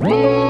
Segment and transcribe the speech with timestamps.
[0.00, 0.49] 네.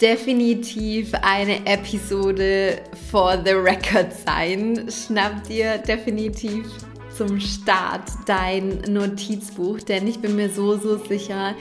[0.00, 2.80] definitiv eine Episode
[3.10, 4.88] for the record sein.
[4.90, 6.66] Schnapp dir definitiv
[7.16, 11.54] zum Start dein Notizbuch, denn ich bin mir so, so sicher,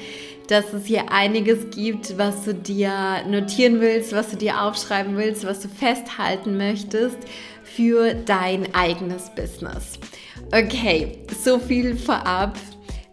[0.48, 5.46] dass es hier einiges gibt, was du dir notieren willst, was du dir aufschreiben willst,
[5.46, 7.18] was du festhalten möchtest
[7.64, 10.00] für dein eigenes Business.
[10.52, 12.56] Okay, so viel vorab.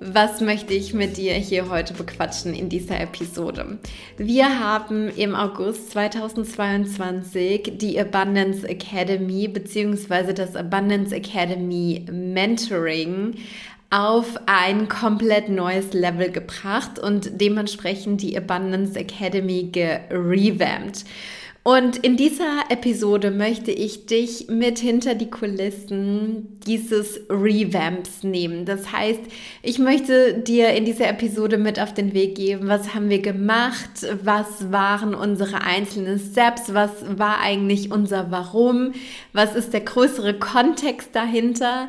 [0.07, 3.79] Was möchte ich mit dir hier heute bequatschen in dieser Episode?
[4.19, 10.35] Wir haben im August 2022 die Abundance Academy bzw.
[10.35, 13.37] das Abundance Academy Mentoring
[13.89, 21.07] auf ein komplett neues Level gebracht und dementsprechend die Abundance Academy gerevamped.
[21.67, 28.67] Und in dieser Episode möchte ich dich mit hinter die Kulissen dieses Revamps nehmen.
[28.67, 29.23] Das heißt,
[29.63, 34.07] ich möchte dir in dieser Episode mit auf den Weg geben, was haben wir gemacht,
[34.23, 38.93] was waren unsere einzelnen Steps, was war eigentlich unser Warum,
[39.33, 41.89] was ist der größere Kontext dahinter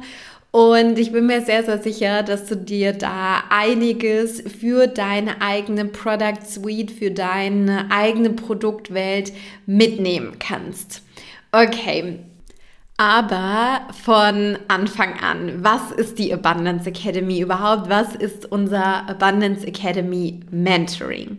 [0.55, 5.83] und ich bin mir sehr, sehr sicher, dass du dir da einiges für deine eigene
[5.83, 9.33] Product Suite, für deine eigene Produktwelt
[9.65, 11.01] mitnehmen kannst.
[11.51, 12.19] Okay.
[12.95, 17.89] Aber von Anfang an, was ist die Abundance Academy überhaupt?
[17.89, 21.37] Was ist unser Abundance Academy Mentoring?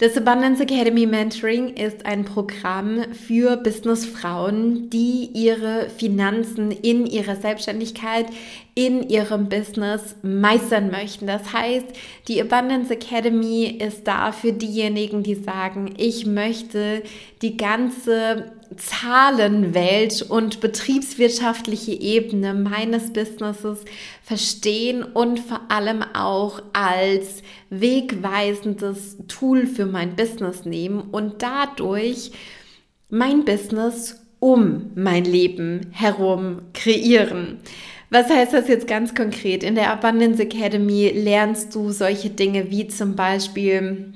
[0.00, 8.24] Das Abundance Academy Mentoring ist ein Programm für Businessfrauen, die ihre Finanzen in ihrer Selbstständigkeit,
[8.74, 11.26] in ihrem Business meistern möchten.
[11.26, 11.84] Das heißt,
[12.28, 17.02] die Abundance Academy ist da für diejenigen, die sagen, ich möchte
[17.42, 23.84] die ganze Zahlenwelt und betriebswirtschaftliche Ebene meines Businesses
[24.22, 32.30] verstehen und vor allem auch als wegweisendes Tool für mein Business nehmen und dadurch
[33.08, 37.58] mein Business um mein Leben herum kreieren.
[38.08, 39.62] Was heißt das jetzt ganz konkret?
[39.62, 44.14] In der Abundance Academy lernst du solche Dinge wie zum Beispiel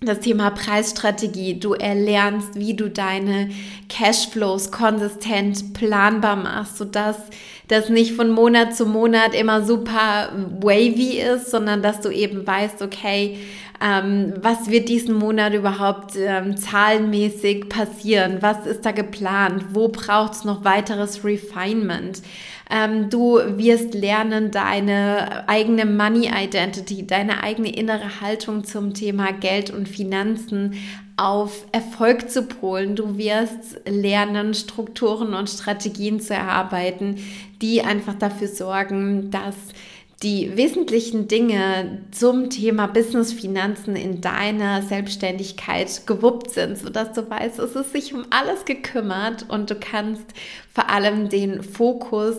[0.00, 1.58] das Thema Preisstrategie.
[1.58, 3.50] Du erlernst, wie du deine
[3.88, 7.16] Cashflows konsistent planbar machst, sodass
[7.68, 12.82] das nicht von Monat zu Monat immer super wavy ist, sondern dass du eben weißt,
[12.82, 13.38] okay,
[13.82, 18.38] ähm, was wird diesen Monat überhaupt ähm, zahlenmäßig passieren?
[18.40, 19.66] Was ist da geplant?
[19.72, 22.22] Wo braucht es noch weiteres Refinement?
[22.70, 29.70] Ähm, du wirst lernen, deine eigene Money Identity, deine eigene innere Haltung zum Thema Geld
[29.70, 30.74] und Finanzen
[31.16, 32.96] auf Erfolg zu polen.
[32.96, 37.16] Du wirst lernen, Strukturen und Strategien zu erarbeiten,
[37.62, 39.54] die einfach dafür sorgen, dass
[40.22, 47.58] die wesentlichen Dinge zum Thema Business Finanzen in deiner Selbstständigkeit gewuppt sind, sodass du weißt,
[47.58, 50.24] es ist sich um alles gekümmert und du kannst
[50.72, 52.36] vor allem den Fokus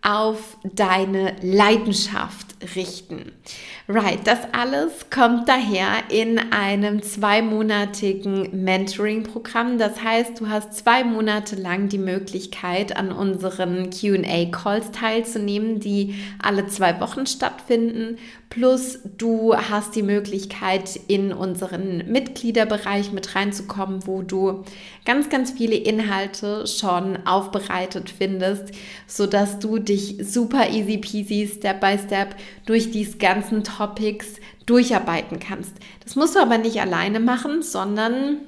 [0.00, 3.32] auf deine Leidenschaft richten.
[3.88, 9.78] Right, das alles kommt daher in einem zweimonatigen Mentoring-Programm.
[9.78, 16.66] Das heißt, du hast zwei Monate lang die Möglichkeit, an unseren QA-Calls teilzunehmen, die alle
[16.66, 18.18] zwei Wochen stattfinden.
[18.50, 24.64] Plus du hast die Möglichkeit, in unseren Mitgliederbereich mit reinzukommen, wo du
[25.04, 28.72] ganz, ganz viele Inhalte schon aufbereitet findest,
[29.06, 35.74] sodass du dich super easy peasy, Step by Step durch diese ganzen Topics durcharbeiten kannst.
[36.04, 38.38] Das musst du aber nicht alleine machen, sondern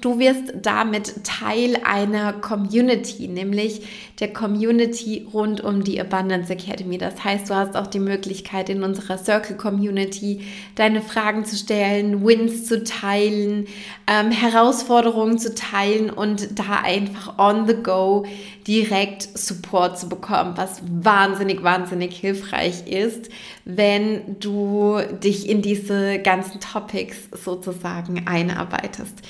[0.00, 3.82] Du wirst damit Teil einer Community, nämlich
[4.20, 6.98] der Community rund um die Abundance Academy.
[6.98, 10.42] Das heißt, du hast auch die Möglichkeit, in unserer Circle Community
[10.74, 13.66] deine Fragen zu stellen, Wins zu teilen,
[14.06, 18.26] ähm, Herausforderungen zu teilen und da einfach on the go
[18.66, 23.30] direkt Support zu bekommen, was wahnsinnig, wahnsinnig hilfreich ist,
[23.64, 29.22] wenn du dich in diese ganzen Topics sozusagen einarbeitest.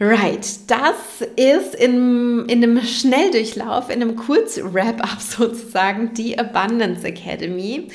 [0.00, 7.88] Right, das ist in, in einem Schnelldurchlauf, in einem Kurz-Wrap-up sozusagen, die Abundance Academy.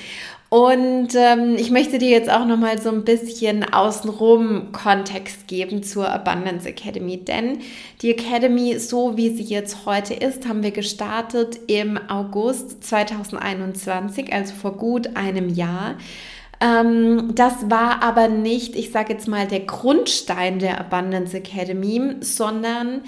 [0.48, 5.84] Und ähm, ich möchte dir jetzt auch noch mal so ein bisschen außenrum Kontext geben
[5.84, 7.60] zur Abundance Academy, denn
[8.02, 14.56] die Academy, so wie sie jetzt heute ist, haben wir gestartet im August 2021, also
[14.56, 15.98] vor gut einem Jahr.
[16.62, 23.02] Ähm, das war aber nicht, ich sage jetzt mal, der Grundstein der Abundance Academy, sondern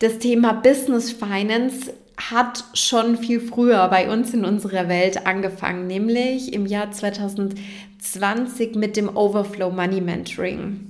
[0.00, 6.52] das Thema Business Finance hat schon viel früher bei uns in unserer Welt angefangen, nämlich
[6.52, 10.88] im Jahr 2020 mit dem Overflow Money Mentoring.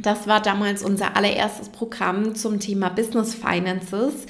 [0.00, 4.26] Das war damals unser allererstes Programm zum Thema Business Finances.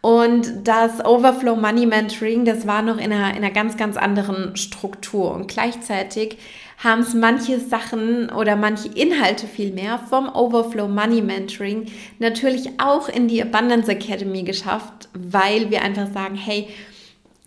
[0.00, 4.56] Und das Overflow Money Mentoring, das war noch in einer, in einer ganz, ganz anderen
[4.56, 5.32] Struktur.
[5.32, 6.38] Und gleichzeitig
[6.84, 11.86] haben es manche Sachen oder manche Inhalte vielmehr vom Overflow Money Mentoring
[12.18, 16.68] natürlich auch in die Abundance Academy geschafft, weil wir einfach sagen, hey,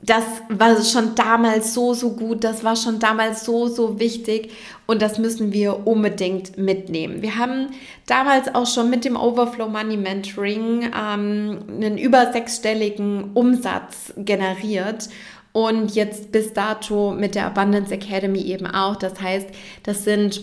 [0.01, 4.51] das war schon damals so, so gut, das war schon damals so, so wichtig
[4.85, 7.23] und das müssen wir unbedingt mitnehmen.
[7.23, 7.69] Wir haben
[8.05, 15.09] damals auch schon mit dem Overflow Money Mentoring ähm, einen über sechsstelligen Umsatz generiert
[15.57, 18.95] und jetzt bis dato mit der Abundance Academy eben auch.
[18.95, 19.47] Das heißt,
[19.81, 20.39] das sind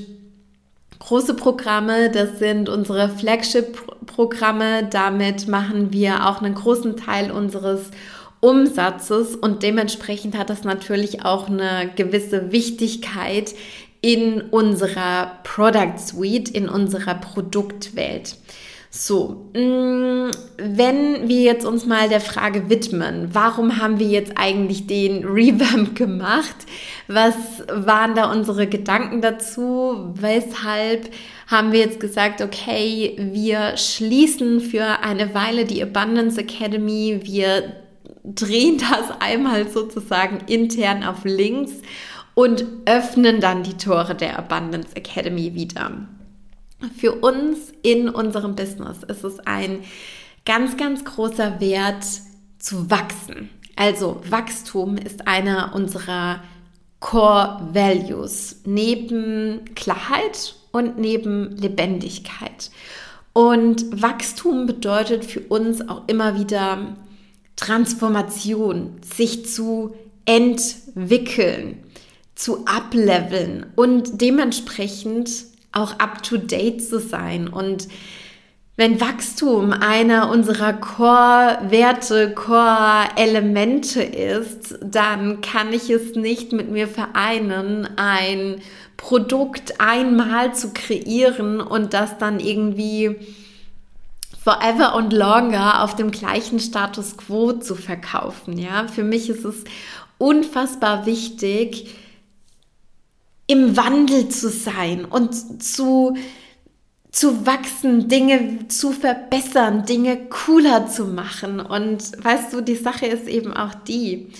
[0.99, 4.89] große Programme, das sind unsere Flagship-Programme.
[4.91, 7.93] Damit machen wir auch einen großen Teil unseres
[8.41, 13.55] Umsatzes und dementsprechend hat das natürlich auch eine gewisse Wichtigkeit
[14.01, 18.35] in unserer Product Suite, in unserer Produktwelt.
[18.97, 24.87] So, mm, wenn wir jetzt uns mal der Frage widmen, warum haben wir jetzt eigentlich
[24.87, 26.55] den Revamp gemacht?
[27.09, 27.35] Was
[27.69, 30.13] waren da unsere Gedanken dazu?
[30.15, 31.11] Weshalb
[31.49, 37.73] haben wir jetzt gesagt, okay, wir schließen für eine Weile die Abundance Academy, wir
[38.23, 41.73] drehen das einmal sozusagen intern auf links
[42.35, 45.91] und öffnen dann die Tore der Abundance Academy wieder.
[46.99, 49.81] Für uns in unserem Business ist es ein
[50.45, 52.05] ganz, ganz großer Wert
[52.59, 53.51] zu wachsen.
[53.77, 56.43] Also Wachstum ist einer unserer
[57.01, 62.71] Core Values neben Klarheit und neben Lebendigkeit.
[63.33, 66.97] Und Wachstum bedeutet für uns auch immer wieder
[67.57, 69.95] Transformation, sich zu
[70.25, 71.83] entwickeln,
[72.35, 75.31] zu upleveln und dementsprechend
[75.75, 77.49] auch up-to-date zu sein.
[77.49, 77.89] Und
[78.77, 87.89] wenn Wachstum einer unserer Core-Werte, Core-Elemente ist, dann kann ich es nicht mit mir vereinen,
[87.97, 88.61] ein
[88.97, 93.17] Produkt einmal zu kreieren und das dann irgendwie
[94.43, 98.59] forever and longer auf dem gleichen Status quo zu verkaufen.
[98.59, 99.65] Ja, für mich ist es
[100.19, 101.95] unfassbar wichtig,
[103.47, 106.17] im Wandel zu sein und zu,
[107.11, 111.61] zu wachsen, Dinge zu verbessern, Dinge cooler zu machen.
[111.61, 114.31] Und weißt du, die Sache ist eben auch die,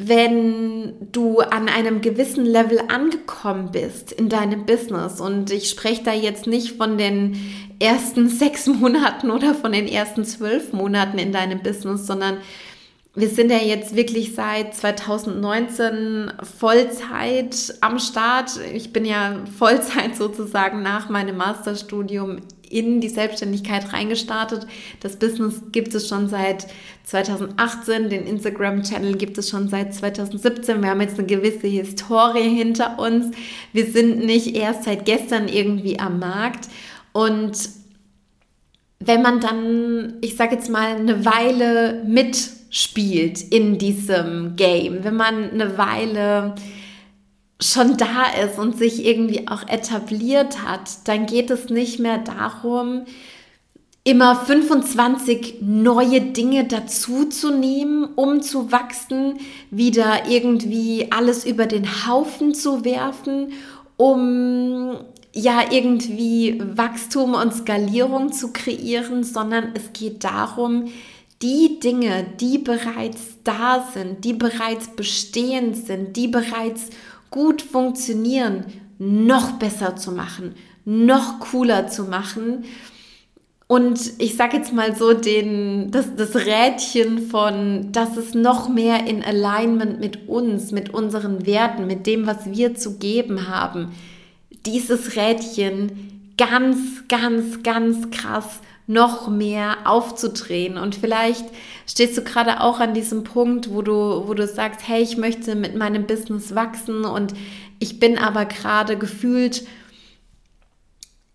[0.00, 6.12] wenn du an einem gewissen Level angekommen bist in deinem Business und ich spreche da
[6.12, 7.36] jetzt nicht von den
[7.80, 12.38] ersten sechs Monaten oder von den ersten zwölf Monaten in deinem Business, sondern
[13.18, 18.60] wir sind ja jetzt wirklich seit 2019 Vollzeit am Start.
[18.72, 22.38] Ich bin ja Vollzeit sozusagen nach meinem Masterstudium
[22.70, 24.66] in die Selbstständigkeit reingestartet.
[25.00, 26.68] Das Business gibt es schon seit
[27.04, 30.80] 2018, den Instagram-Channel gibt es schon seit 2017.
[30.80, 33.34] Wir haben jetzt eine gewisse Historie hinter uns.
[33.72, 36.68] Wir sind nicht erst seit gestern irgendwie am Markt.
[37.12, 37.58] Und
[39.00, 45.16] wenn man dann, ich sage jetzt mal, eine Weile mit spielt in diesem Game, wenn
[45.16, 46.54] man eine Weile
[47.60, 53.04] schon da ist und sich irgendwie auch etabliert hat, dann geht es nicht mehr darum,
[54.04, 59.38] immer 25 neue Dinge dazuzunehmen, um zu wachsen,
[59.70, 63.52] wieder irgendwie alles über den Haufen zu werfen,
[63.96, 64.96] um
[65.34, 70.86] ja irgendwie Wachstum und Skalierung zu kreieren, sondern es geht darum,
[71.42, 76.90] die Dinge, die bereits da sind, die bereits bestehend sind, die bereits
[77.30, 78.64] gut funktionieren,
[78.98, 80.54] noch besser zu machen,
[80.84, 82.64] noch cooler zu machen.
[83.68, 89.06] Und ich sage jetzt mal so, den, das, das Rädchen von, dass es noch mehr
[89.06, 93.92] in Alignment mit uns, mit unseren Werten, mit dem, was wir zu geben haben,
[94.64, 100.78] dieses Rädchen ganz, ganz, ganz krass noch mehr aufzudrehen.
[100.78, 101.44] Und vielleicht
[101.86, 105.54] stehst du gerade auch an diesem Punkt, wo du, wo du sagst, hey, ich möchte
[105.54, 107.34] mit meinem Business wachsen und
[107.78, 109.64] ich bin aber gerade gefühlt,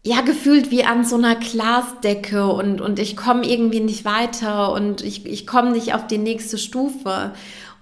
[0.04, 5.02] ja, gefühlt wie an so einer Glasdecke und, und ich komme irgendwie nicht weiter und
[5.02, 7.34] ich, ich komme nicht auf die nächste Stufe.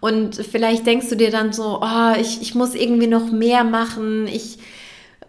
[0.01, 4.27] Und vielleicht denkst du dir dann so, oh, ich, ich muss irgendwie noch mehr machen,
[4.27, 4.57] ich,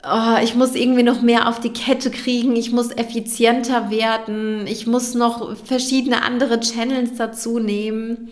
[0.05, 4.87] oh, ich muss irgendwie noch mehr auf die Kette kriegen, ich muss effizienter werden, ich
[4.87, 8.31] muss noch verschiedene andere Channels dazu nehmen.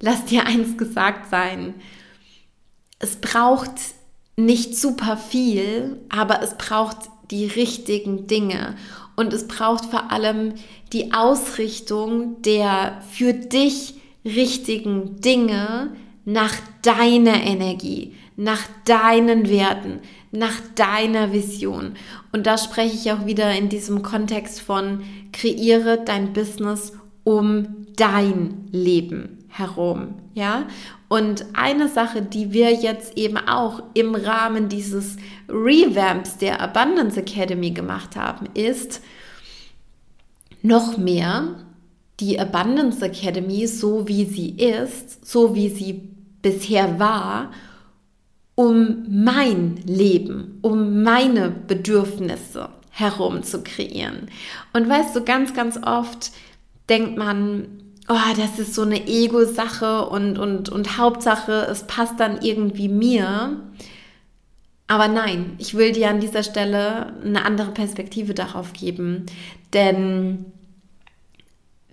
[0.00, 1.74] Lass dir eins gesagt sein.
[2.98, 3.72] Es braucht
[4.36, 6.96] nicht super viel, aber es braucht
[7.30, 8.76] die richtigen Dinge.
[9.16, 10.54] Und es braucht vor allem
[10.92, 15.92] die Ausrichtung der für dich richtigen Dinge
[16.24, 19.98] nach deiner Energie, nach deinen Werten,
[20.30, 21.94] nach deiner Vision.
[22.30, 25.02] Und da spreche ich auch wieder in diesem Kontext von
[25.32, 26.92] kreiere dein Business
[27.24, 30.66] um dein Leben herum, ja?
[31.08, 35.16] Und eine Sache, die wir jetzt eben auch im Rahmen dieses
[35.48, 39.00] Revamps der Abundance Academy gemacht haben, ist
[40.62, 41.56] noch mehr
[42.20, 46.02] die Abundance Academy, so wie sie ist, so wie sie
[46.42, 47.50] bisher war,
[48.58, 54.26] um mein Leben, um meine Bedürfnisse herum zu kreieren.
[54.72, 56.32] Und weißt du, ganz, ganz oft
[56.88, 57.68] denkt man,
[58.08, 63.60] oh, das ist so eine Ego-Sache und, und, und Hauptsache, es passt dann irgendwie mir.
[64.88, 69.26] Aber nein, ich will dir an dieser Stelle eine andere Perspektive darauf geben.
[69.72, 70.46] Denn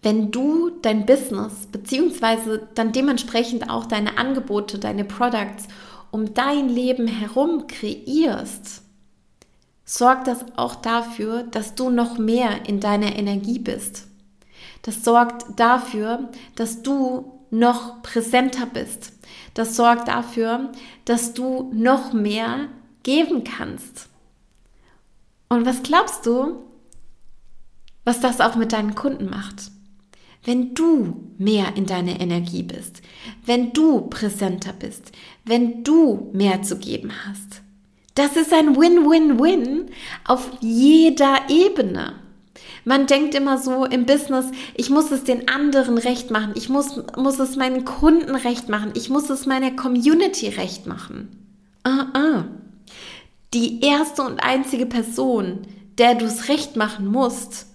[0.01, 5.67] wenn du dein Business beziehungsweise dann dementsprechend auch deine Angebote, deine Products
[6.15, 8.83] um dein Leben herum kreierst,
[9.83, 14.07] sorgt das auch dafür, dass du noch mehr in deiner Energie bist.
[14.83, 19.11] Das sorgt dafür, dass du noch präsenter bist.
[19.55, 20.71] Das sorgt dafür,
[21.03, 22.69] dass du noch mehr
[23.03, 24.07] geben kannst.
[25.49, 26.63] Und was glaubst du,
[28.05, 29.69] was das auch mit deinen Kunden macht?
[30.45, 33.01] Wenn du mehr in deiner Energie bist,
[33.45, 35.11] wenn du präsenter bist,
[35.45, 37.61] wenn du mehr zu geben hast.
[38.15, 39.89] Das ist ein Win-Win-Win
[40.25, 42.13] auf jeder Ebene.
[42.85, 47.01] Man denkt immer so im Business, ich muss es den anderen recht machen, ich muss,
[47.17, 51.45] muss es meinen Kunden recht machen, ich muss es meiner Community recht machen.
[51.83, 52.45] Ah, ah.
[53.53, 57.67] Die erste und einzige Person, der du es recht machen musst,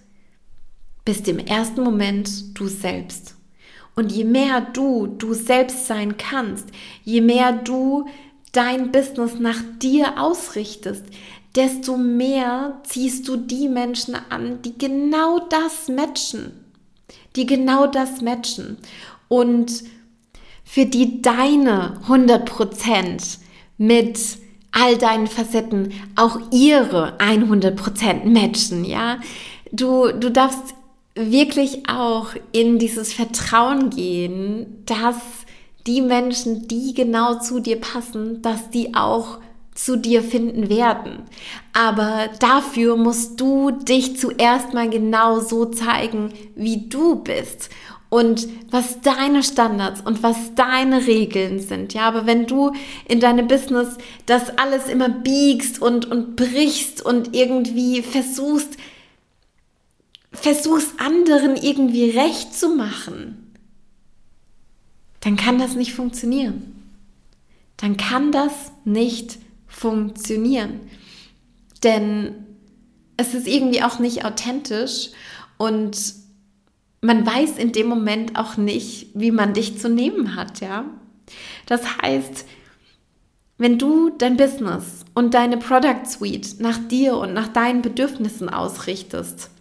[1.05, 3.35] bist im ersten Moment du selbst.
[3.95, 6.67] Und je mehr du du selbst sein kannst,
[7.03, 8.05] je mehr du
[8.51, 11.05] dein Business nach dir ausrichtest,
[11.55, 16.51] desto mehr ziehst du die Menschen an, die genau das matchen.
[17.35, 18.77] Die genau das matchen.
[19.27, 19.83] Und
[20.63, 23.37] für die deine 100%
[23.77, 24.19] mit
[24.71, 29.19] all deinen Facetten auch ihre 100% matchen, ja.
[29.73, 30.75] Du, du darfst
[31.15, 35.17] wirklich auch in dieses Vertrauen gehen, dass
[35.87, 39.39] die Menschen, die genau zu dir passen, dass die auch
[39.73, 41.23] zu dir finden werden.
[41.73, 47.69] Aber dafür musst du dich zuerst mal genau so zeigen, wie du bist
[48.09, 51.93] und was deine Standards und was deine Regeln sind.
[51.93, 52.73] Ja, aber wenn du
[53.07, 58.75] in deinem Business das alles immer biegst und, und brichst und irgendwie versuchst,
[60.31, 63.53] versuchst anderen irgendwie recht zu machen,
[65.19, 66.75] dann kann das nicht funktionieren.
[67.77, 70.81] Dann kann das nicht funktionieren.
[71.83, 72.35] Denn
[73.17, 75.09] es ist irgendwie auch nicht authentisch
[75.57, 76.13] und
[77.01, 80.85] man weiß in dem Moment auch nicht, wie man dich zu nehmen hat, ja.
[81.65, 82.45] Das heißt,
[83.57, 89.51] wenn du dein Business und deine Product Suite nach dir und nach deinen Bedürfnissen ausrichtest,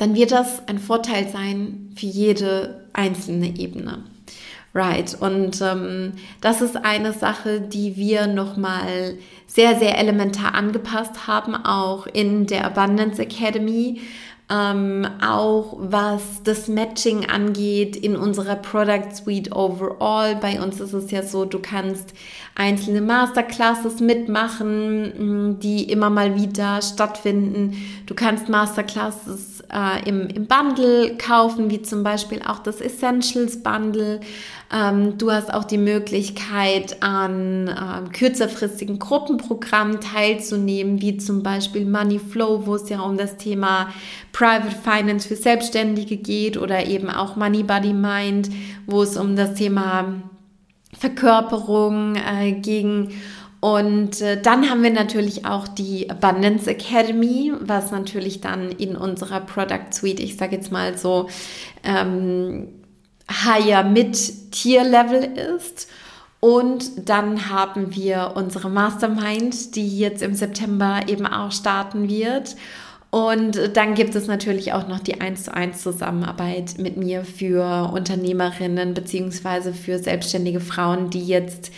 [0.00, 3.98] dann wird das ein Vorteil sein für jede einzelne Ebene.
[4.74, 5.14] Right.
[5.20, 12.06] Und ähm, das ist eine Sache, die wir nochmal sehr, sehr elementar angepasst haben, auch
[12.06, 14.00] in der Abundance Academy.
[14.48, 20.34] Ähm, auch was das Matching angeht in unserer Product Suite overall.
[20.34, 22.14] Bei uns ist es ja so, du kannst
[22.56, 27.76] einzelne Masterclasses mitmachen, die immer mal wieder stattfinden.
[28.06, 34.20] Du kannst Masterclasses äh, im, im Bundle kaufen, wie zum Beispiel auch das Essentials Bundle.
[34.72, 42.18] Ähm, du hast auch die Möglichkeit, an ähm, kürzerfristigen Gruppenprogrammen teilzunehmen, wie zum Beispiel Money
[42.18, 43.88] Flow, wo es ja um das Thema
[44.32, 48.50] Private Finance für Selbstständige geht oder eben auch Money Body Mind,
[48.86, 50.14] wo es um das Thema
[50.98, 53.10] Verkörperung äh, ging.
[53.60, 59.40] Und äh, dann haben wir natürlich auch die Abundance Academy, was natürlich dann in unserer
[59.40, 61.28] Product Suite, ich sage jetzt mal so,
[61.84, 62.68] ähm,
[63.30, 65.22] higher mit Tier Level
[65.56, 65.88] ist.
[66.40, 72.56] Und dann haben wir unsere Mastermind, die jetzt im September eben auch starten wird.
[73.10, 77.90] Und dann gibt es natürlich auch noch die 1 zu 1 Zusammenarbeit mit mir für
[77.92, 81.72] Unternehmerinnen beziehungsweise für selbstständige Frauen, die jetzt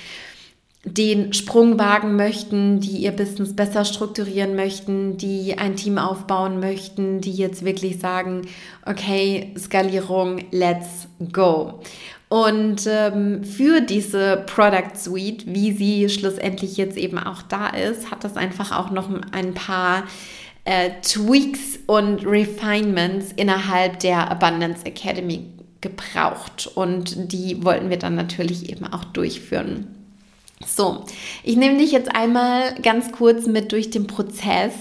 [0.85, 7.21] den Sprung wagen möchten, die ihr Business besser strukturieren möchten, die ein Team aufbauen möchten,
[7.21, 8.43] die jetzt wirklich sagen,
[8.85, 11.81] okay, Skalierung, let's go.
[12.29, 18.25] Und ähm, für diese Product Suite, wie sie schlussendlich jetzt eben auch da ist, hat
[18.25, 20.05] das einfach auch noch ein paar
[20.65, 25.45] äh, Tweaks und Refinements innerhalb der Abundance Academy
[25.81, 26.71] gebraucht.
[26.75, 30.02] Und die wollten wir dann natürlich eben auch durchführen.
[30.67, 31.05] So,
[31.43, 34.73] ich nehme dich jetzt einmal ganz kurz mit durch den Prozess,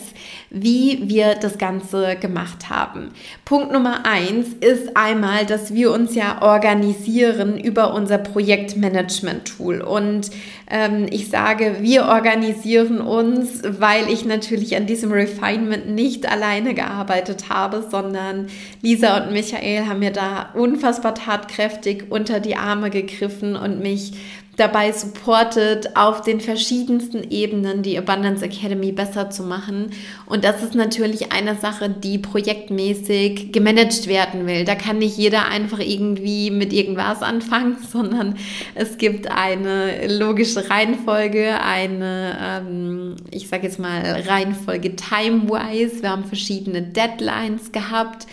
[0.49, 3.11] wie wir das Ganze gemacht haben.
[3.45, 9.81] Punkt Nummer eins ist einmal, dass wir uns ja organisieren über unser Projektmanagement-Tool.
[9.81, 10.29] Und
[10.69, 17.49] ähm, ich sage, wir organisieren uns, weil ich natürlich an diesem Refinement nicht alleine gearbeitet
[17.49, 18.47] habe, sondern
[18.81, 24.13] Lisa und Michael haben mir da unfassbar tatkräftig unter die Arme gegriffen und mich
[24.61, 29.89] dabei supportet, auf den verschiedensten Ebenen die Abundance Academy besser zu machen.
[30.27, 34.63] Und das ist natürlich eine Sache, die projektmäßig gemanagt werden will.
[34.63, 38.37] Da kann nicht jeder einfach irgendwie mit irgendwas anfangen, sondern
[38.75, 46.03] es gibt eine logische Reihenfolge, eine, ähm, ich sage jetzt mal, Reihenfolge time-wise.
[46.03, 48.27] Wir haben verschiedene Deadlines gehabt,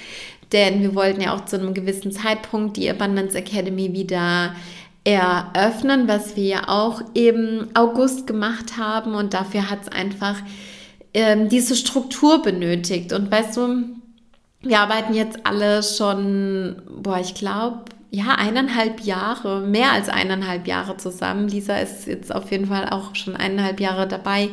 [0.52, 4.54] denn wir wollten ja auch zu einem gewissen Zeitpunkt die Abundance Academy wieder
[5.08, 9.14] eröffnen, was wir ja auch im August gemacht haben.
[9.14, 10.36] Und dafür hat es einfach
[11.14, 13.12] ähm, diese Struktur benötigt.
[13.12, 13.84] Und weißt du,
[14.60, 20.96] wir arbeiten jetzt alle schon, boah, ich glaube, ja, eineinhalb Jahre, mehr als eineinhalb Jahre
[20.96, 21.48] zusammen.
[21.48, 24.48] Lisa ist jetzt auf jeden Fall auch schon eineinhalb Jahre dabei.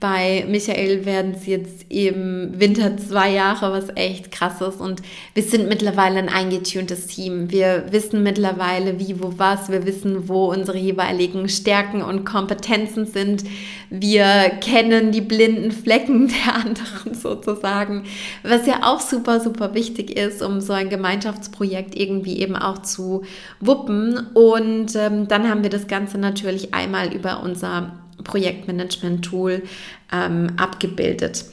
[0.00, 4.80] Bei Michael werden es jetzt im Winter zwei Jahre, was echt krass ist.
[4.80, 5.02] Und
[5.34, 7.50] wir sind mittlerweile ein eingetuntes Team.
[7.50, 9.70] Wir wissen mittlerweile, wie, wo, was.
[9.70, 13.42] Wir wissen, wo unsere jeweiligen Stärken und Kompetenzen sind.
[13.90, 18.04] Wir kennen die blinden Flecken der anderen sozusagen.
[18.44, 23.22] Was ja auch super, super wichtig ist, um so ein Gemeinschaftsprojekt irgendwie eben auch zu
[23.58, 24.28] wuppen.
[24.34, 27.94] Und ähm, dann haben wir das Ganze natürlich einmal über unser
[28.28, 29.64] Projektmanagement-Tool
[30.12, 31.44] ähm, abgebildet.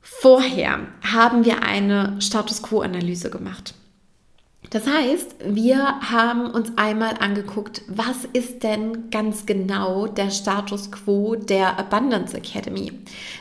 [0.00, 3.74] Vorher haben wir eine Status Quo-Analyse gemacht.
[4.70, 11.36] Das heißt, wir haben uns einmal angeguckt, was ist denn ganz genau der Status quo
[11.36, 12.92] der Abundance Academy?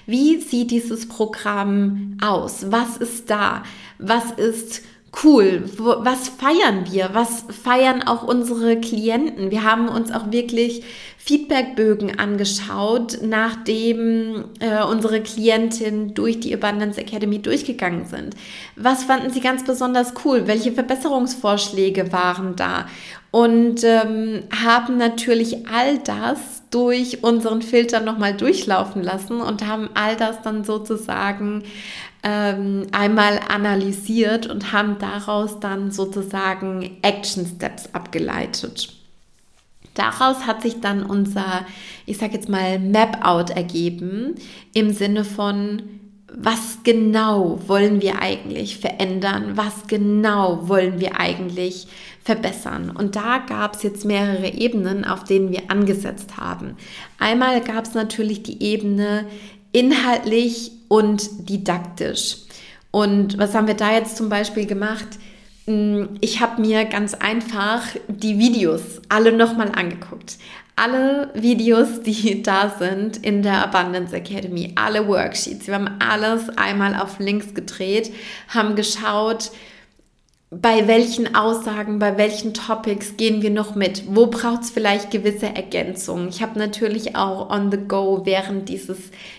[0.05, 2.71] Wie sieht dieses Programm aus?
[2.71, 3.63] Was ist da?
[3.97, 4.83] Was ist
[5.23, 5.63] cool?
[5.77, 7.09] Was feiern wir?
[7.13, 9.51] Was feiern auch unsere Klienten?
[9.51, 10.83] Wir haben uns auch wirklich
[11.25, 18.35] Feedbackbögen angeschaut, nachdem äh, unsere Klientinnen durch die Abundance Academy durchgegangen sind.
[18.75, 20.45] Was fanden sie ganz besonders cool?
[20.45, 22.85] Welche Verbesserungsvorschläge waren da?
[23.31, 30.15] Und ähm, haben natürlich all das durch unseren Filter nochmal durchlaufen lassen und haben all
[30.15, 31.63] das dann sozusagen
[32.25, 38.91] ähm, einmal analysiert und haben daraus dann sozusagen Action Steps abgeleitet.
[39.93, 41.65] Daraus hat sich dann unser,
[42.07, 44.35] ich sage jetzt mal, Map-out ergeben
[44.73, 45.83] im Sinne von,
[46.37, 49.51] was genau wollen wir eigentlich verändern?
[49.55, 51.87] Was genau wollen wir eigentlich
[52.23, 52.89] verbessern?
[52.89, 56.75] Und da gab es jetzt mehrere Ebenen, auf denen wir angesetzt haben.
[57.19, 59.27] Einmal gab es natürlich die Ebene
[59.71, 62.37] inhaltlich und didaktisch.
[62.91, 65.07] Und was haben wir da jetzt zum Beispiel gemacht?
[65.65, 70.37] Hm, ich habe mir ganz einfach die Videos alle nochmal angeguckt.
[70.75, 75.67] Alle Videos, die da sind in der Abundance Academy, alle Worksheets.
[75.67, 78.13] Wir haben alles einmal auf links gedreht,
[78.49, 79.51] haben geschaut,
[80.61, 84.03] bei welchen Aussagen, bei welchen Topics gehen wir noch mit?
[84.07, 86.29] Wo braucht es vielleicht gewisse Ergänzungen?
[86.29, 88.97] Ich habe natürlich auch on the go während dieses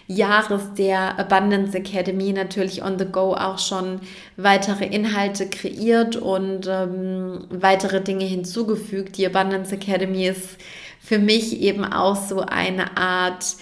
[0.09, 4.01] Jahres der Abundance Academy natürlich on the go auch schon
[4.37, 9.17] weitere Inhalte kreiert und ähm, weitere Dinge hinzugefügt.
[9.17, 10.59] Die Abundance Academy ist
[11.01, 13.57] für mich eben auch so eine Art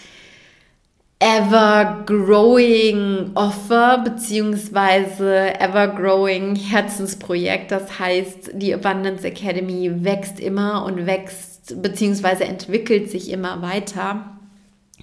[1.18, 7.70] ever-growing Offer beziehungsweise ever-growing Herzensprojekt.
[7.70, 14.38] Das heißt, die Abundance Academy wächst immer und wächst beziehungsweise entwickelt sich immer weiter.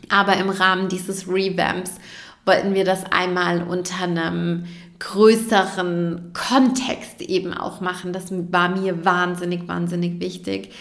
[0.10, 1.96] Aber im Rahmen dieses Revamps
[2.46, 4.66] wollten wir das einmal unter einem
[5.00, 8.14] größeren Kontext eben auch machen.
[8.14, 10.72] Das war mir wahnsinnig, wahnsinnig wichtig.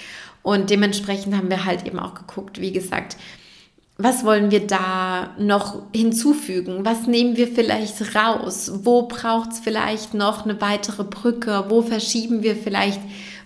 [0.43, 3.17] Und dementsprechend haben wir halt eben auch geguckt, wie gesagt,
[4.03, 6.85] was wollen wir da noch hinzufügen?
[6.85, 8.73] Was nehmen wir vielleicht raus?
[8.83, 11.67] Wo braucht es vielleicht noch eine weitere Brücke?
[11.69, 13.01] Wo verschieben wir vielleicht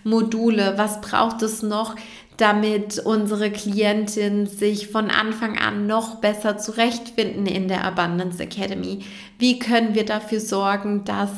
[0.05, 0.75] Module?
[0.77, 1.97] Was braucht es noch,
[2.37, 9.01] damit unsere Klientin sich von Anfang an noch besser zurechtfinden in der Abundance Academy?
[9.39, 11.31] Wie können wir dafür sorgen, dass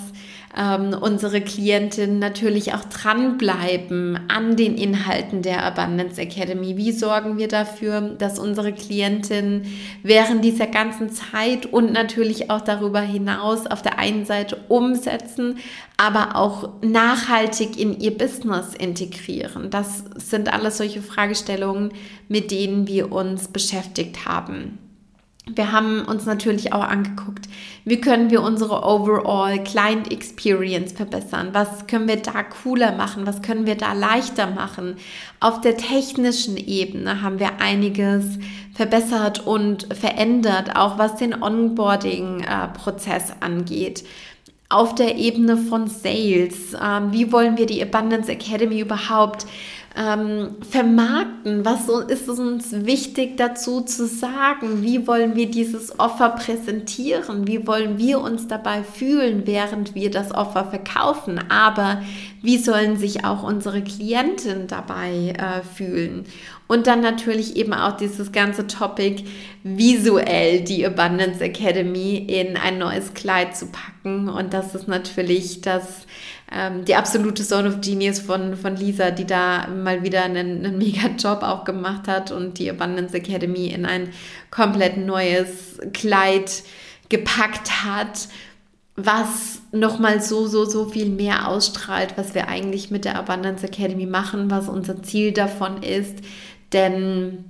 [0.56, 6.76] ähm, unsere Klientinnen natürlich auch dranbleiben an den Inhalten der Abundance Academy?
[6.76, 9.66] Wie sorgen wir dafür, dass unsere Klientinnen
[10.02, 15.58] während dieser ganzen Zeit und natürlich auch darüber hinaus auf der einen Seite umsetzen,
[15.98, 19.70] aber auch nachhaltig in ihr Business integrieren?
[19.70, 21.92] Das sind alles solche Fragestellungen,
[22.28, 24.78] mit denen wir uns beschäftigt haben.
[25.48, 27.48] Wir haben uns natürlich auch angeguckt,
[27.84, 31.50] wie können wir unsere overall Client Experience verbessern?
[31.52, 33.28] Was können wir da cooler machen?
[33.28, 34.96] Was können wir da leichter machen?
[35.38, 38.40] Auf der technischen Ebene haben wir einiges
[38.74, 44.02] verbessert und verändert, auch was den Onboarding-Prozess angeht.
[44.68, 49.46] Auf der Ebene von Sales, ähm, wie wollen wir die Abundance Academy überhaupt
[49.96, 51.64] ähm, vermarkten?
[51.64, 54.82] Was ist uns wichtig dazu zu sagen?
[54.82, 57.46] Wie wollen wir dieses Offer präsentieren?
[57.46, 61.40] Wie wollen wir uns dabei fühlen, während wir das Offer verkaufen?
[61.48, 62.02] Aber
[62.42, 66.24] wie sollen sich auch unsere Klienten dabei äh, fühlen?
[66.68, 69.24] Und dann natürlich eben auch dieses ganze Topic
[69.62, 74.28] visuell die Abundance Academy in ein neues Kleid zu packen.
[74.28, 76.06] Und das ist natürlich das
[76.52, 80.78] ähm, die absolute Zone of Genius von, von Lisa, die da mal wieder einen, einen
[80.78, 84.10] mega Job auch gemacht hat und die Abundance Academy in ein
[84.50, 86.62] komplett neues Kleid
[87.08, 88.28] gepackt hat,
[88.94, 94.06] was nochmal so, so, so viel mehr ausstrahlt, was wir eigentlich mit der Abundance Academy
[94.06, 96.18] machen, was unser Ziel davon ist.
[96.72, 97.44] Denn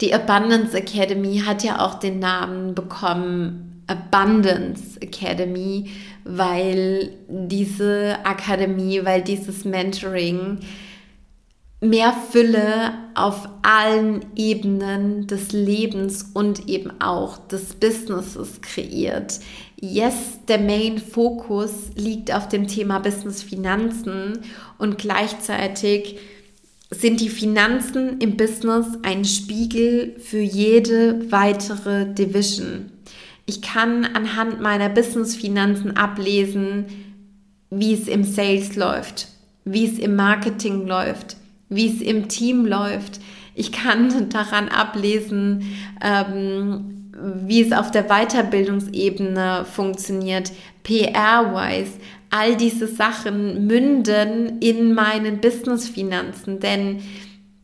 [0.00, 5.90] die Abundance Academy hat ja auch den Namen bekommen Abundance Academy,
[6.28, 10.58] weil diese Akademie, weil dieses Mentoring
[11.80, 19.38] mehr Fülle auf allen Ebenen des Lebens und eben auch des Businesses kreiert.
[19.80, 24.40] Yes, der Main Fokus liegt auf dem Thema Business Finanzen
[24.76, 26.18] und gleichzeitig
[26.90, 32.90] sind die Finanzen im Business ein Spiegel für jede weitere Division.
[33.48, 36.84] Ich kann anhand meiner Business-Finanzen ablesen,
[37.70, 39.28] wie es im Sales läuft,
[39.64, 41.38] wie es im Marketing läuft,
[41.70, 43.20] wie es im Team läuft.
[43.54, 45.64] Ich kann daran ablesen,
[46.02, 47.10] ähm,
[47.46, 51.92] wie es auf der Weiterbildungsebene funktioniert, PR-wise.
[52.28, 57.00] All diese Sachen münden in meinen Business-Finanzen, denn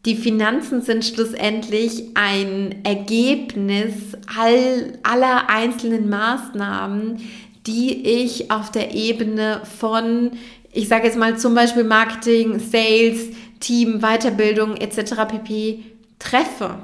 [0.04, 3.94] die Finanzen sind schlussendlich ein Ergebnis
[4.38, 7.20] all, aller einzelnen Maßnahmen,
[7.66, 10.32] die ich auf der Ebene von,
[10.72, 13.28] ich sage jetzt mal zum Beispiel Marketing, Sales,
[13.60, 15.14] Team, Weiterbildung etc.
[15.26, 15.82] pp.
[16.18, 16.80] treffe.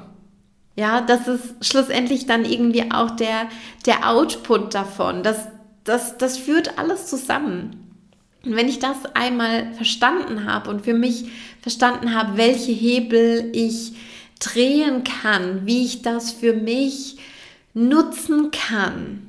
[0.75, 3.49] Ja, das ist schlussendlich dann irgendwie auch der,
[3.85, 5.21] der Output davon.
[5.21, 5.47] Das,
[5.83, 7.80] das, das führt alles zusammen.
[8.43, 11.25] Und wenn ich das einmal verstanden habe und für mich
[11.61, 13.93] verstanden habe, welche Hebel ich
[14.39, 17.17] drehen kann, wie ich das für mich
[17.73, 19.21] nutzen kann,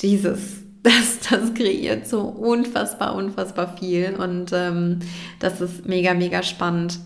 [0.00, 5.00] dieses, das, das kreiert so unfassbar, unfassbar viel und ähm,
[5.40, 6.98] das ist mega, mega spannend.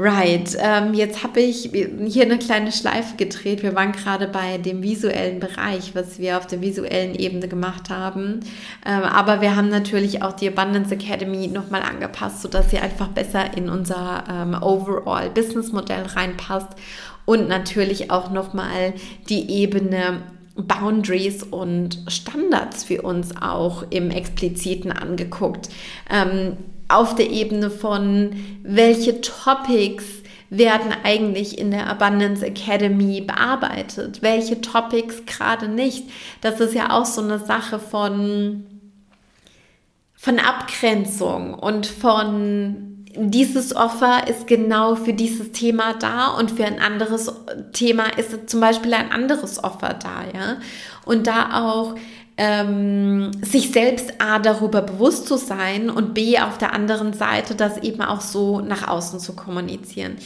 [0.00, 3.64] Right, ähm, jetzt habe ich hier eine kleine Schleife gedreht.
[3.64, 8.38] Wir waren gerade bei dem visuellen Bereich, was wir auf der visuellen Ebene gemacht haben.
[8.86, 13.56] Ähm, aber wir haben natürlich auch die Abundance Academy nochmal angepasst, sodass sie einfach besser
[13.56, 16.68] in unser ähm, Overall Business Modell reinpasst
[17.24, 18.94] und natürlich auch nochmal
[19.28, 20.22] die Ebene
[20.54, 25.70] Boundaries und Standards für uns auch im Expliziten angeguckt.
[26.08, 26.56] Ähm,
[26.88, 28.30] auf der Ebene von,
[28.62, 30.04] welche Topics
[30.50, 36.08] werden eigentlich in der Abundance Academy bearbeitet, welche Topics gerade nicht.
[36.40, 38.66] Das ist ja auch so eine Sache von,
[40.14, 42.88] von Abgrenzung und von
[43.20, 47.32] dieses Offer ist genau für dieses Thema da und für ein anderes
[47.72, 50.56] Thema ist zum Beispiel ein anderes Offer da, ja.
[51.04, 51.94] Und da auch
[52.38, 57.78] ähm, sich selbst A darüber bewusst zu sein und B auf der anderen Seite das
[57.78, 60.16] eben auch so nach außen zu kommunizieren.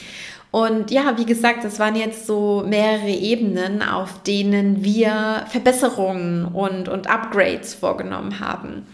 [0.51, 6.91] Und ja, wie gesagt, das waren jetzt so mehrere Ebenen, auf denen wir Verbesserungen und,
[6.91, 8.87] und Upgrades vorgenommen haben.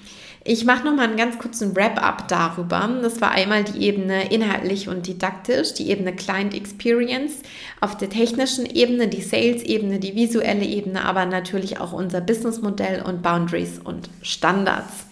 [0.50, 2.88] Ich mache noch mal einen ganz kurzen Wrap-up darüber.
[3.02, 7.42] Das war einmal die Ebene inhaltlich und didaktisch, die Ebene Client Experience,
[7.82, 13.20] auf der technischen Ebene, die Sales-Ebene, die visuelle Ebene, aber natürlich auch unser Businessmodell und
[13.20, 15.04] Boundaries und Standards.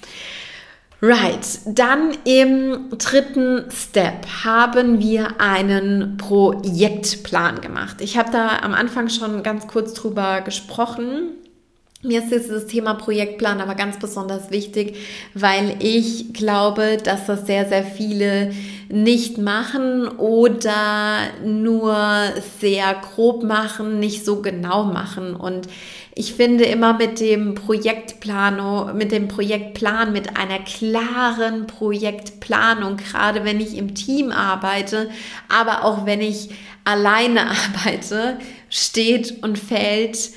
[1.03, 8.01] Right, dann im dritten Step haben wir einen Projektplan gemacht.
[8.01, 11.33] Ich habe da am Anfang schon ganz kurz drüber gesprochen.
[12.07, 14.97] Mir ist dieses Thema Projektplan aber ganz besonders wichtig,
[15.35, 18.53] weil ich glaube, dass das sehr, sehr viele
[18.89, 21.97] nicht machen oder nur
[22.61, 25.35] sehr grob machen, nicht so genau machen.
[25.35, 25.69] Und
[26.15, 33.61] ich finde immer mit dem Projektplan, mit dem Projektplan, mit einer klaren Projektplanung, gerade wenn
[33.61, 35.11] ich im Team arbeite,
[35.49, 36.51] aber auch wenn ich
[36.85, 38.39] alleine arbeite,
[38.71, 40.31] steht und fällt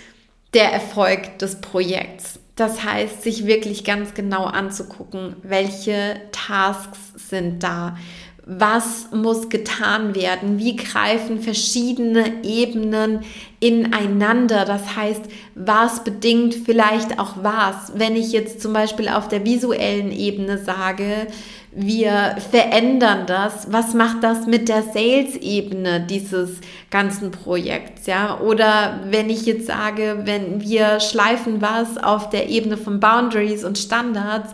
[0.53, 2.39] der Erfolg des Projekts.
[2.55, 7.95] Das heißt, sich wirklich ganz genau anzugucken, welche Tasks sind da,
[8.45, 13.19] was muss getan werden, wie greifen verschiedene Ebenen
[13.59, 14.65] ineinander.
[14.65, 15.21] Das heißt,
[15.53, 17.93] was bedingt vielleicht auch was.
[17.93, 21.27] Wenn ich jetzt zum Beispiel auf der visuellen Ebene sage,
[21.71, 23.71] wir verändern das.
[23.71, 28.08] Was macht das mit der Sales-Ebene dieses ganzen Projekts?
[28.08, 33.63] Ja, oder wenn ich jetzt sage, wenn wir schleifen was auf der Ebene von Boundaries
[33.63, 34.53] und Standards,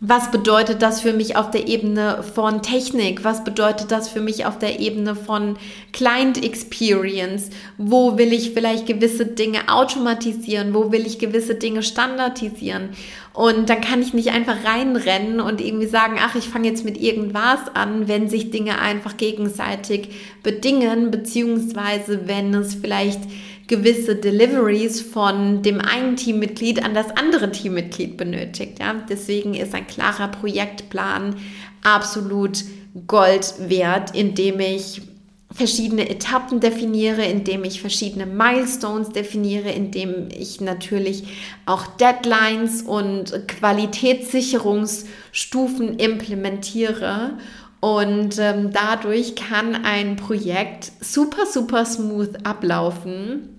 [0.00, 3.24] was bedeutet das für mich auf der Ebene von Technik?
[3.24, 5.56] Was bedeutet das für mich auf der Ebene von
[5.92, 7.48] Client Experience?
[7.78, 10.74] Wo will ich vielleicht gewisse Dinge automatisieren?
[10.74, 12.90] Wo will ich gewisse Dinge standardisieren?
[13.32, 17.00] Und dann kann ich nicht einfach reinrennen und irgendwie sagen, ach, ich fange jetzt mit
[17.00, 20.10] irgendwas an, wenn sich Dinge einfach gegenseitig
[20.42, 23.20] bedingen, beziehungsweise wenn es vielleicht
[23.66, 28.78] gewisse Deliveries von dem einen Teammitglied an das andere Teammitglied benötigt.
[28.78, 28.94] Ja?
[29.08, 31.36] Deswegen ist ein klarer Projektplan
[31.82, 32.64] absolut
[33.06, 35.02] Gold wert, indem ich
[35.50, 41.24] verschiedene Etappen definiere, indem ich verschiedene Milestones definiere, indem ich natürlich
[41.64, 47.38] auch Deadlines und Qualitätssicherungsstufen implementiere.
[47.80, 53.53] Und ähm, dadurch kann ein Projekt super, super smooth ablaufen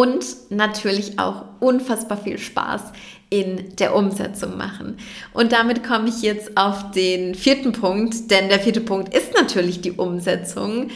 [0.00, 2.84] und natürlich auch unfassbar viel Spaß
[3.28, 4.96] in der Umsetzung machen.
[5.34, 9.82] Und damit komme ich jetzt auf den vierten Punkt, denn der vierte Punkt ist natürlich
[9.82, 10.88] die Umsetzung.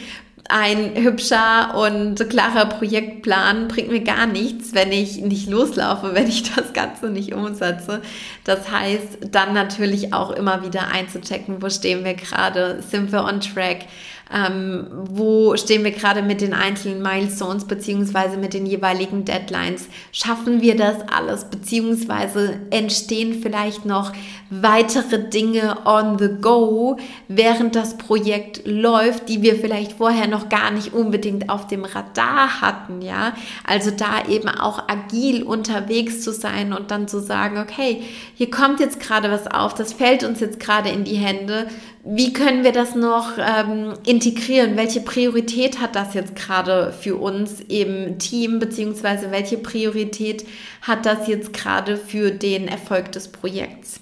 [0.49, 6.51] Ein hübscher und klarer Projektplan bringt mir gar nichts, wenn ich nicht loslaufe, wenn ich
[6.55, 8.01] das Ganze nicht umsetze.
[8.43, 13.39] Das heißt, dann natürlich auch immer wieder einzuchecken, wo stehen wir gerade, sind wir on
[13.39, 13.85] track,
[14.33, 19.87] ähm, wo stehen wir gerade mit den einzelnen Milestones beziehungsweise mit den jeweiligen Deadlines?
[20.11, 24.11] Schaffen wir das alles beziehungsweise entstehen vielleicht noch
[24.49, 30.71] weitere Dinge on the go, während das Projekt läuft, die wir vielleicht vorher noch gar
[30.71, 33.33] nicht unbedingt auf dem Radar hatten, ja?
[33.65, 38.01] Also da eben auch agil unterwegs zu sein und dann zu sagen, okay,
[38.35, 41.67] hier kommt jetzt gerade was auf, das fällt uns jetzt gerade in die Hände
[42.07, 44.77] wie können wir das noch ähm, integrieren?
[44.77, 50.45] Welche Priorität hat das jetzt gerade für uns im Team, beziehungsweise welche Priorität
[50.83, 53.99] hat das jetzt gerade für den Erfolg des Projekts?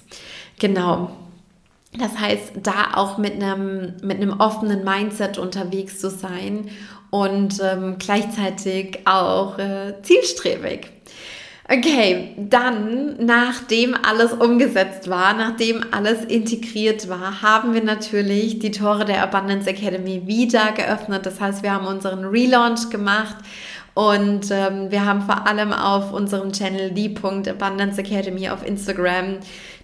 [0.58, 1.16] Genau.
[1.98, 6.68] Das heißt, da auch mit einem, mit einem offenen Mindset unterwegs zu sein
[7.10, 10.93] und ähm, gleichzeitig auch äh, zielstrebig.
[11.66, 19.06] Okay, dann, nachdem alles umgesetzt war, nachdem alles integriert war, haben wir natürlich die Tore
[19.06, 21.24] der Abundance Academy wieder geöffnet.
[21.24, 23.36] Das heißt, wir haben unseren Relaunch gemacht
[23.94, 29.38] und ähm, wir haben vor allem auf unserem Channel die.abundance Academy auf Instagram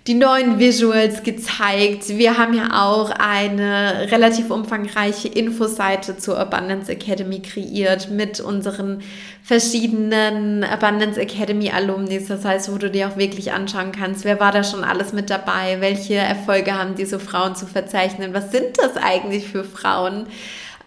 [0.07, 2.09] die neuen Visuals gezeigt.
[2.09, 9.03] Wir haben ja auch eine relativ umfangreiche Infoseite zur Abundance Academy kreiert mit unseren
[9.43, 12.29] verschiedenen Abundance Academy Alumnis.
[12.29, 15.29] Das heißt, wo du dir auch wirklich anschauen kannst, wer war da schon alles mit
[15.29, 20.27] dabei, welche Erfolge haben diese Frauen zu verzeichnen, was sind das eigentlich für Frauen?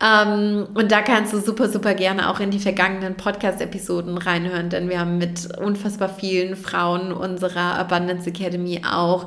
[0.03, 4.89] Ähm, und da kannst du super, super gerne auch in die vergangenen Podcast-Episoden reinhören, denn
[4.89, 9.25] wir haben mit unfassbar vielen Frauen unserer Abundance Academy auch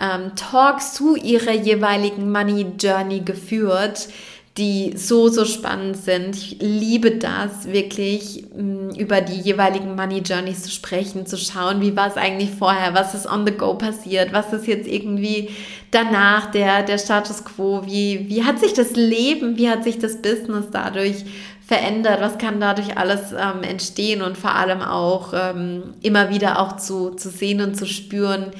[0.00, 4.08] ähm, Talks zu ihrer jeweiligen Money Journey geführt
[4.56, 6.36] die so, so spannend sind.
[6.36, 11.96] Ich liebe das wirklich, mm, über die jeweiligen Money Journeys zu sprechen, zu schauen, wie
[11.96, 15.50] war es eigentlich vorher, was ist on the go passiert, was ist jetzt irgendwie
[15.94, 20.20] danach der, der Status quo, wie, wie hat sich das Leben, wie hat sich das
[20.20, 21.24] Business dadurch
[21.66, 26.76] verändert, was kann dadurch alles ähm, entstehen und vor allem auch ähm, immer wieder auch
[26.76, 28.50] zu, zu sehen und zu spüren,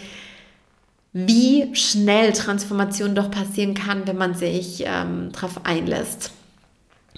[1.12, 6.32] wie schnell Transformation doch passieren kann, wenn man sich ähm, darauf einlässt.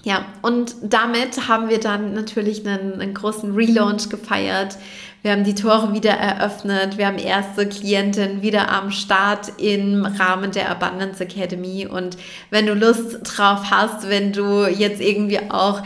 [0.03, 4.77] Ja, und damit haben wir dann natürlich einen, einen, großen Relaunch gefeiert.
[5.23, 6.97] Wir haben die Tore wieder eröffnet.
[6.97, 11.87] Wir haben erste Klienten wieder am Start im Rahmen der Abundance Academy.
[11.87, 12.17] Und
[12.49, 15.81] wenn du Lust drauf hast, wenn du jetzt irgendwie auch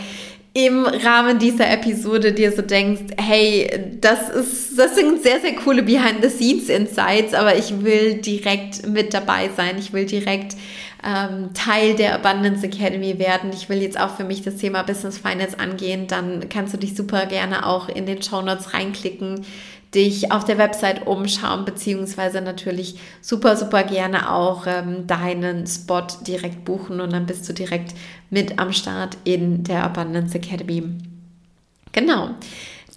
[0.53, 5.81] im Rahmen dieser Episode dir so denkst, hey, das ist, das sind sehr, sehr coole
[5.81, 9.77] Behind-the-Scenes-Insights, aber ich will direkt mit dabei sein.
[9.79, 10.57] Ich will direkt
[11.05, 13.51] ähm, Teil der Abundance Academy werden.
[13.53, 16.07] Ich will jetzt auch für mich das Thema Business Finance angehen.
[16.07, 19.45] Dann kannst du dich super gerne auch in den Show Notes reinklicken
[19.93, 26.63] dich auf der Website umschauen, beziehungsweise natürlich super, super gerne auch ähm, deinen Spot direkt
[26.63, 27.93] buchen und dann bist du direkt
[28.29, 30.83] mit am Start in der Abundance Academy.
[31.91, 32.29] Genau.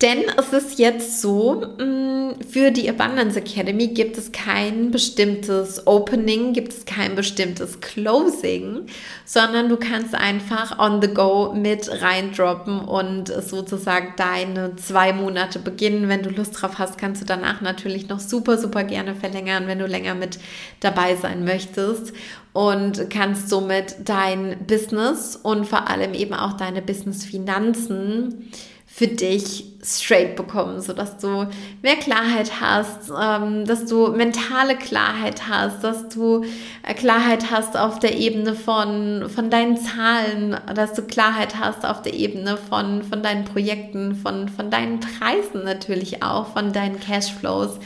[0.04, 6.52] Denn es ist jetzt so, mm, für die Abundance Academy gibt es kein bestimmtes Opening,
[6.52, 8.82] gibt es kein bestimmtes Closing,
[9.24, 16.10] sondern du kannst einfach on the go mit reindroppen und sozusagen deine zwei Monate beginnen.
[16.10, 19.78] Wenn du Lust drauf hast, kannst du danach natürlich noch super, super gerne verlängern, wenn
[19.78, 20.38] du länger mit
[20.80, 22.12] dabei sein möchtest
[22.52, 28.50] und kannst somit dein Business und vor allem eben auch deine Business-Finanzen
[28.86, 31.46] für dich straight bekommen, sodass du
[31.82, 36.42] mehr Klarheit hast, ähm, dass du mentale Klarheit hast, dass du
[36.82, 42.00] äh, Klarheit hast auf der Ebene von, von deinen Zahlen, dass du Klarheit hast auf
[42.00, 47.78] der Ebene von, von deinen Projekten, von, von deinen Preisen natürlich auch, von deinen Cashflows.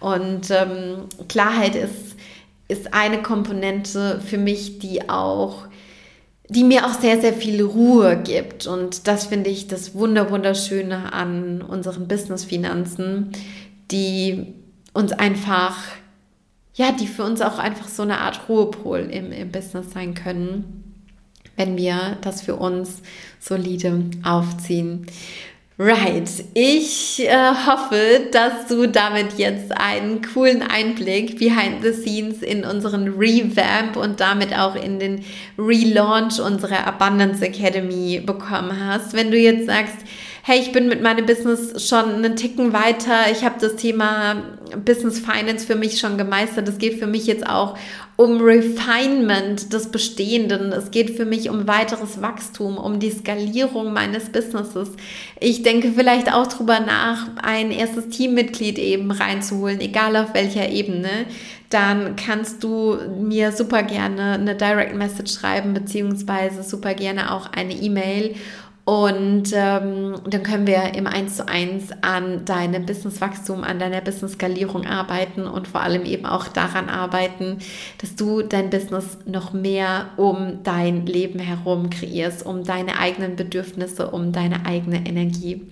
[0.00, 2.16] Und ähm, Klarheit ist,
[2.68, 5.65] ist eine Komponente für mich, die auch
[6.48, 8.66] die mir auch sehr, sehr viel Ruhe gibt.
[8.66, 13.32] Und das finde ich das Wunder, Wunderschöne an unseren Business-Finanzen,
[13.90, 14.54] die
[14.92, 15.76] uns einfach,
[16.74, 20.94] ja, die für uns auch einfach so eine Art Ruhepol im, im Business sein können,
[21.56, 23.02] wenn wir das für uns
[23.40, 25.06] solide aufziehen.
[25.78, 26.30] Right.
[26.54, 33.08] Ich äh, hoffe, dass du damit jetzt einen coolen Einblick behind the scenes in unseren
[33.08, 35.22] Revamp und damit auch in den
[35.58, 39.12] Relaunch unserer Abundance Academy bekommen hast.
[39.12, 39.98] Wenn du jetzt sagst,
[40.48, 44.44] hey, ich bin mit meinem Business schon einen Ticken weiter, ich habe das Thema
[44.84, 47.76] Business Finance für mich schon gemeistert, es geht für mich jetzt auch
[48.14, 54.30] um Refinement des Bestehenden, es geht für mich um weiteres Wachstum, um die Skalierung meines
[54.30, 54.90] Businesses.
[55.40, 61.26] Ich denke vielleicht auch drüber nach, ein erstes Teammitglied eben reinzuholen, egal auf welcher Ebene.
[61.70, 67.74] Dann kannst du mir super gerne eine Direct Message schreiben, beziehungsweise super gerne auch eine
[67.74, 68.36] E-Mail
[68.86, 74.86] und ähm, dann können wir im 1 zu 1 an deinem Businesswachstum, an deiner Business-Skalierung
[74.86, 77.58] arbeiten und vor allem eben auch daran arbeiten,
[77.98, 84.12] dass du dein Business noch mehr um dein Leben herum kreierst, um deine eigenen Bedürfnisse,
[84.12, 85.66] um deine eigene Energie.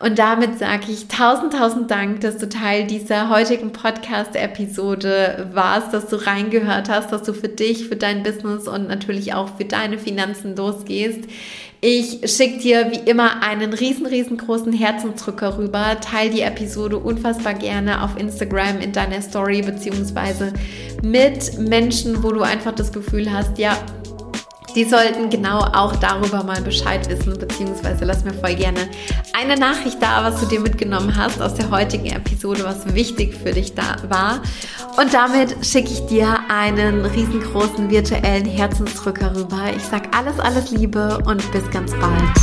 [0.00, 6.06] Und damit sage ich tausend, tausend Dank, dass du Teil dieser heutigen Podcast-Episode warst, dass
[6.06, 9.98] du reingehört hast, dass du für dich, für dein Business und natürlich auch für deine
[9.98, 11.28] Finanzen losgehst.
[11.86, 15.98] Ich schicke dir wie immer einen riesen, riesengroßen Herzensdrücker rüber.
[16.00, 20.54] Teil die Episode unfassbar gerne auf Instagram in deiner Story beziehungsweise
[21.02, 23.76] mit Menschen, wo du einfach das Gefühl hast, ja,
[24.74, 28.88] die sollten genau auch darüber mal Bescheid wissen, beziehungsweise lass mir voll gerne
[29.32, 33.52] eine Nachricht da, was du dir mitgenommen hast aus der heutigen Episode, was wichtig für
[33.52, 34.42] dich da war.
[34.98, 39.70] Und damit schicke ich dir einen riesengroßen virtuellen Herzensdrücker rüber.
[39.76, 42.34] Ich sag alles, alles Liebe und bis ganz bald.